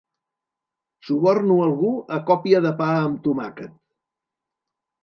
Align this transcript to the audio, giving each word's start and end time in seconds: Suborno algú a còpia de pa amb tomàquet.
Suborno 1.09 1.57
algú 1.67 1.93
a 2.17 2.19
còpia 2.31 2.65
de 2.69 2.75
pa 2.83 2.91
amb 3.07 3.25
tomàquet. 3.29 3.79